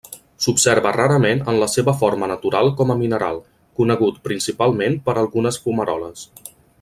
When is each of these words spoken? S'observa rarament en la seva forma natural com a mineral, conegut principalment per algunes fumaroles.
S'observa 0.43 0.93
rarament 0.95 1.43
en 1.53 1.59
la 1.63 1.67
seva 1.73 1.93
forma 1.99 2.29
natural 2.33 2.71
com 2.81 2.93
a 2.93 2.97
mineral, 3.03 3.39
conegut 3.81 4.21
principalment 4.31 4.97
per 5.09 5.17
algunes 5.23 5.65
fumaroles. 5.67 6.25